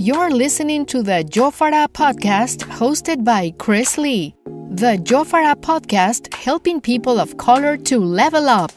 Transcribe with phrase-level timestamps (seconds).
[0.00, 4.34] You're listening to the Jofara podcast hosted by Chris Lee.
[4.46, 8.72] The Jofara podcast helping people of color to level up.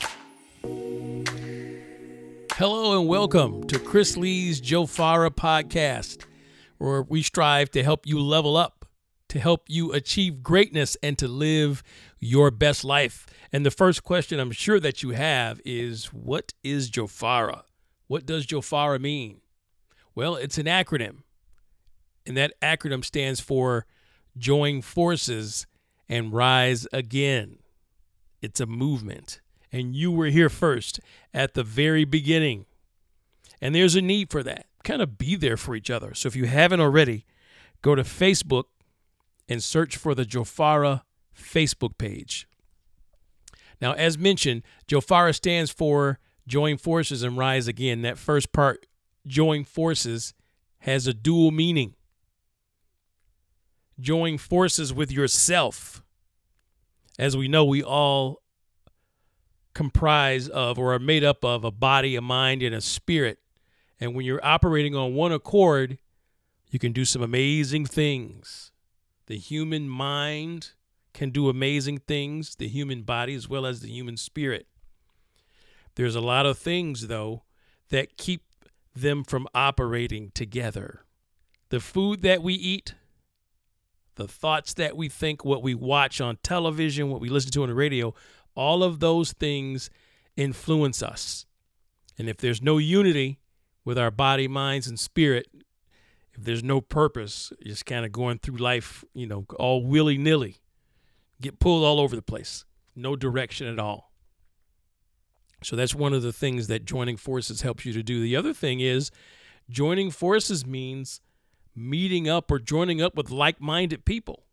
[2.57, 6.25] Hello and welcome to Chris Lee's Jofara podcast,
[6.78, 8.85] where we strive to help you level up,
[9.29, 11.83] to help you achieve greatness, and to live
[12.19, 13.26] your best life.
[13.53, 17.62] And the first question I'm sure that you have is what is Jofara?
[18.08, 19.40] What does Jofara mean?
[20.16, 21.23] Well, it's an acronym,
[22.25, 23.85] and that acronym stands for
[24.38, 25.66] Join Forces
[26.08, 27.58] and Rise Again.
[28.41, 30.99] It's a movement, and you were here first
[31.34, 32.66] at the very beginning.
[33.59, 34.68] And there's a need for that.
[34.84, 36.13] Kind of be there for each other.
[36.13, 37.26] So if you haven't already,
[37.82, 38.66] go to Facebook
[39.48, 41.02] and search for the Jofara
[41.35, 42.48] Facebook page.
[43.82, 48.02] Now, as mentioned, Jofara stands for Join Forces and Rise Again.
[48.02, 48.85] That first part
[49.26, 50.34] join forces
[50.80, 51.95] has a dual meaning.
[53.99, 56.04] Join forces with yourself.
[57.18, 58.41] As we know, we all
[59.74, 63.40] comprise of or are made up of a body, a mind, and a spirit.
[63.99, 65.99] And when you're operating on one accord,
[66.69, 68.71] you can do some amazing things.
[69.27, 70.71] The human mind
[71.13, 74.67] can do amazing things, the human body as well as the human spirit.
[75.95, 77.44] There's a lot of things, though,
[77.89, 78.41] that keep
[78.94, 81.02] them from operating together.
[81.69, 82.94] The food that we eat,
[84.16, 87.69] the thoughts that we think, what we watch on television, what we listen to on
[87.69, 88.13] the radio,
[88.55, 89.89] all of those things
[90.35, 91.45] influence us.
[92.17, 93.39] And if there's no unity
[93.83, 95.47] with our body, minds, and spirit,
[96.33, 100.57] if there's no purpose, just kind of going through life, you know, all willy nilly,
[101.41, 104.12] get pulled all over the place, no direction at all.
[105.64, 108.22] So that's one of the things that joining forces helps you to do.
[108.22, 109.11] The other thing is
[109.69, 111.22] joining forces means
[111.75, 114.44] meeting up or joining up with like minded people.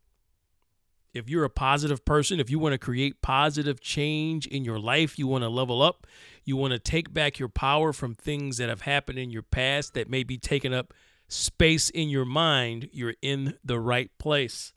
[1.13, 5.19] If you're a positive person, if you want to create positive change in your life,
[5.19, 6.07] you want to level up,
[6.45, 9.93] you want to take back your power from things that have happened in your past
[9.93, 10.93] that may be taking up
[11.27, 14.71] space in your mind, you're in the right place.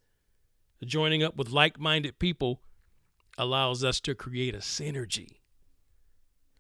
[0.84, 2.60] Joining up with like minded people
[3.38, 5.38] allows us to create a synergy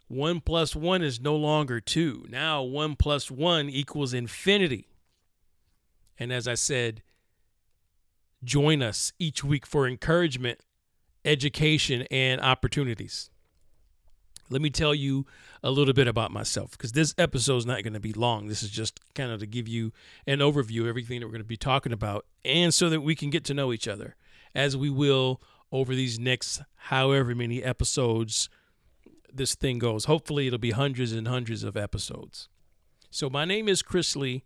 [0.08, 2.26] one plus one is no longer two.
[2.28, 4.88] Now one plus one equals infinity.
[6.18, 7.02] And as I said,
[8.42, 10.60] join us each week for encouragement,
[11.24, 13.30] education, and opportunities.
[14.50, 15.26] Let me tell you
[15.62, 18.46] a little bit about myself because this episode is not going to be long.
[18.46, 19.90] This is just kind of to give you
[20.26, 23.14] an overview of everything that we're going to be talking about and so that we
[23.14, 24.16] can get to know each other
[24.54, 25.40] as we will
[25.72, 28.50] over these next however many episodes
[29.36, 30.04] this thing goes.
[30.06, 32.48] Hopefully, it'll be hundreds and hundreds of episodes.
[33.10, 34.44] So, my name is Chris Lee.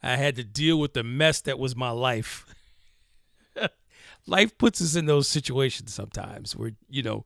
[0.01, 2.45] I had to deal with the mess that was my life.
[4.27, 7.25] life puts us in those situations sometimes where, you know,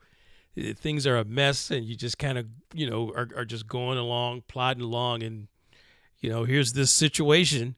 [0.57, 3.68] eh, things are a mess and you just kind of, you know, are, are just
[3.68, 5.22] going along, plodding along.
[5.22, 5.48] And,
[6.19, 7.75] you know, here's this situation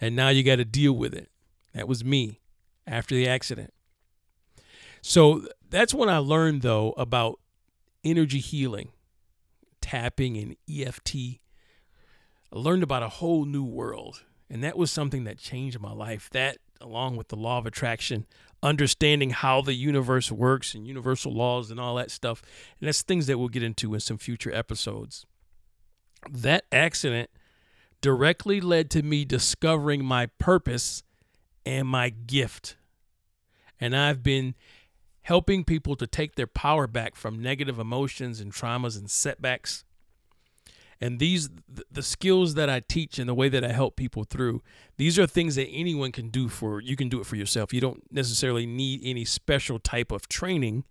[0.00, 1.30] and now you got to deal with it.
[1.74, 2.40] That was me
[2.86, 3.72] after the accident.
[5.02, 7.38] So that's when I learned, though, about
[8.04, 8.90] energy healing,
[9.88, 11.14] tapping, and EFT.
[11.16, 11.38] I
[12.52, 14.24] learned about a whole new world.
[14.50, 16.28] And that was something that changed my life.
[16.30, 18.26] That, along with the law of attraction,
[18.62, 22.42] understanding how the universe works and universal laws and all that stuff.
[22.80, 25.26] And that's things that we'll get into in some future episodes.
[26.30, 27.30] That accident
[28.00, 31.02] directly led to me discovering my purpose
[31.64, 32.76] and my gift.
[33.80, 34.54] And I've been
[35.28, 39.84] helping people to take their power back from negative emotions and traumas and setbacks.
[41.02, 41.50] And these
[41.90, 44.62] the skills that I teach and the way that I help people through,
[44.96, 47.74] these are things that anyone can do for you can do it for yourself.
[47.74, 50.84] You don't necessarily need any special type of training.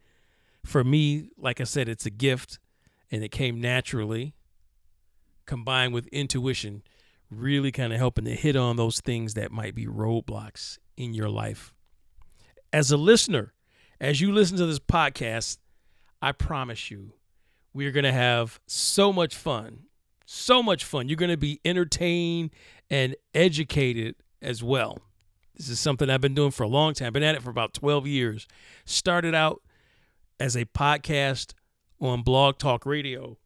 [0.63, 2.59] For me, like I said, it's a gift
[3.09, 4.35] and it came naturally
[5.47, 6.83] combined with intuition,
[7.31, 11.29] really kind of helping to hit on those things that might be roadblocks in your
[11.29, 11.73] life.
[12.71, 13.55] As a listener,
[13.99, 15.57] as you listen to this podcast,
[16.21, 17.13] I promise you,
[17.73, 19.83] we're going to have so much fun.
[20.25, 21.07] So much fun.
[21.07, 22.51] You're going to be entertained
[22.89, 24.99] and educated as well.
[25.55, 27.13] This is something I've been doing for a long time.
[27.13, 28.47] Been at it for about 12 years.
[28.85, 29.61] Started out
[30.39, 31.53] as a podcast
[31.99, 33.37] on Blog Talk Radio.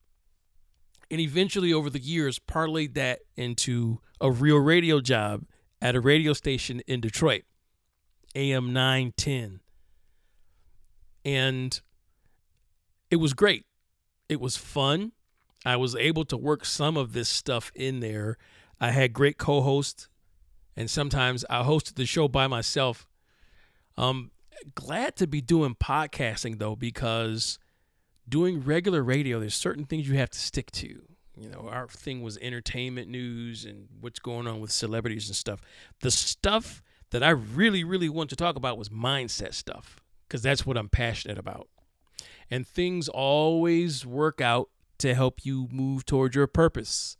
[1.09, 5.43] And eventually, over the years, parlayed that into a real radio job
[5.81, 7.43] at a radio station in Detroit,
[8.35, 9.59] AM 910
[11.23, 11.79] and
[13.09, 13.65] it was great.
[14.29, 15.11] It was fun.
[15.65, 18.37] I was able to work some of this stuff in there.
[18.79, 20.07] I had great co-hosts,
[20.75, 23.07] and sometimes I hosted the show by myself.
[23.97, 24.31] Um,
[24.73, 27.59] glad to be doing podcasting though, because
[28.27, 31.01] doing regular radio, there's certain things you have to stick to.
[31.37, 35.61] You know, our thing was entertainment news and what's going on with celebrities and stuff.
[36.01, 36.81] The stuff
[37.11, 40.01] that I really, really want to talk about was mindset stuff
[40.31, 41.67] because that's what I'm passionate about.
[42.49, 44.69] And things always work out
[44.99, 47.17] to help you move towards your purpose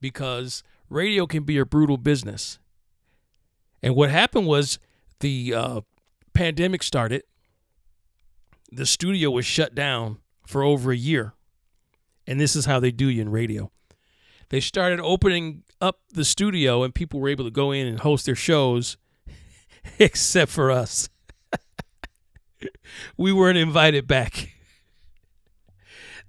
[0.00, 2.60] because radio can be a brutal business.
[3.82, 4.78] And what happened was
[5.18, 5.80] the uh,
[6.34, 7.24] pandemic started,
[8.70, 11.34] the studio was shut down for over a year.
[12.28, 13.72] And this is how they do you in radio.
[14.50, 18.24] They started opening up the studio, and people were able to go in and host
[18.26, 18.96] their shows,
[19.98, 21.08] except for us
[23.16, 24.50] we weren't invited back.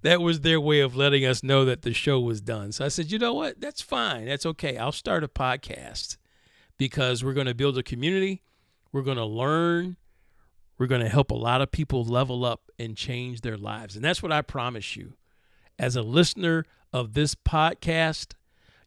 [0.04, 2.74] That was their way of letting us know that the show was done.
[2.74, 3.62] So I said, you know what?
[3.62, 4.26] That's fine.
[4.26, 4.78] That's okay.
[4.78, 6.18] I'll start a podcast
[6.78, 8.44] because we're going to build a community.
[8.92, 9.96] We're going to learn.
[10.78, 13.96] We're going to help a lot of people level up and change their lives.
[13.96, 15.14] And that's what I promise you.
[15.80, 18.34] As a listener of this podcast,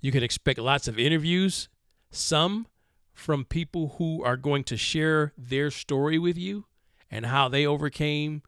[0.02, 1.70] you can expect lots of interviews,
[2.10, 2.66] some
[3.14, 6.66] from people who are going to share their story with you
[7.10, 8.42] and how they overcame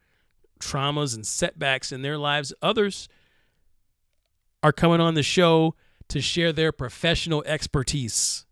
[0.58, 2.52] traumas and setbacks in their lives.
[2.62, 3.08] Others
[4.62, 5.74] are coming on the show
[6.08, 8.44] to share their professional expertise.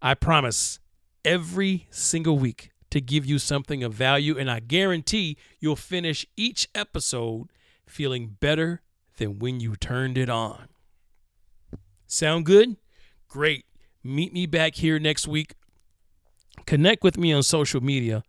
[0.00, 0.80] I promise
[1.24, 6.68] every single week to give you something of value, and I guarantee you'll finish each
[6.74, 7.48] episode
[7.86, 8.82] feeling better
[9.18, 10.68] than when you turned it on.
[12.06, 12.76] Sound good?
[13.28, 13.64] Great.
[14.02, 15.54] Meet me back here next week.
[16.66, 18.24] Connect with me on social media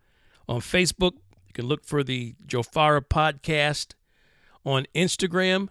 [0.48, 1.12] on Facebook.
[1.46, 3.94] You can look for the Jofara Podcast
[4.64, 5.68] on Instagram,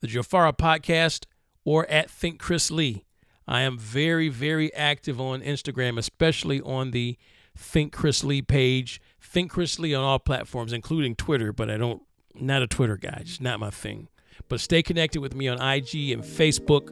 [0.00, 1.26] the Jofara Podcast,
[1.64, 3.04] or at Think Chris Lee.
[3.46, 7.18] I am very, very active on Instagram, especially on the
[7.56, 9.00] Think Chris Lee page.
[9.20, 12.02] Think Chris Lee on all platforms, including Twitter, but I don't,
[12.34, 14.08] not a Twitter guy, it's not my thing.
[14.48, 16.88] But stay connected with me on IG and Facebook.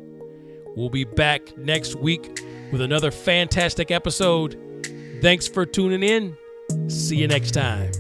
[0.77, 4.57] We'll be back next week with another fantastic episode.
[5.23, 6.37] Thanks for tuning in.
[6.89, 7.91] See you next time.